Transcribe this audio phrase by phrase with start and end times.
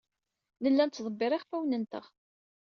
[0.61, 2.05] Nella nettḍebbir iɣfawen-nteɣ.